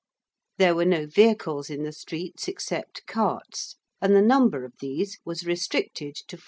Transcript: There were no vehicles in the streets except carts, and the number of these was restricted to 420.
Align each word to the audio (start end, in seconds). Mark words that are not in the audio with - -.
There 0.57 0.73
were 0.73 0.85
no 0.85 1.05
vehicles 1.05 1.69
in 1.69 1.83
the 1.83 1.91
streets 1.91 2.47
except 2.47 3.05
carts, 3.05 3.75
and 4.01 4.15
the 4.15 4.21
number 4.23 4.65
of 4.65 4.73
these 4.79 5.19
was 5.25 5.45
restricted 5.45 6.15
to 6.15 6.37
420. 6.37 6.39